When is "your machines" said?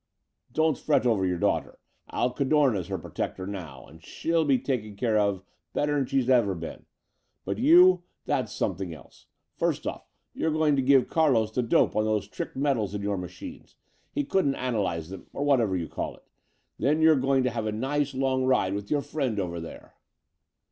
13.03-13.75